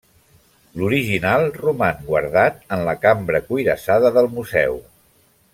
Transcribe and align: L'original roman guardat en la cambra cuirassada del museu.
L'original 0.79 1.45
roman 1.57 2.01
guardat 2.09 2.59
en 2.77 2.83
la 2.89 2.97
cambra 3.05 3.45
cuirassada 3.51 4.15
del 4.21 4.35
museu. 4.39 4.85